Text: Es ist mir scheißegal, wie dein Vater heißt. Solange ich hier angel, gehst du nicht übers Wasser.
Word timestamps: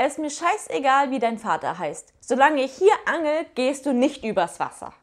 Es 0.00 0.12
ist 0.12 0.18
mir 0.20 0.30
scheißegal, 0.30 1.10
wie 1.10 1.18
dein 1.18 1.38
Vater 1.38 1.76
heißt. 1.76 2.14
Solange 2.20 2.62
ich 2.62 2.72
hier 2.72 2.92
angel, 3.06 3.46
gehst 3.56 3.84
du 3.84 3.92
nicht 3.92 4.24
übers 4.24 4.60
Wasser. 4.60 4.94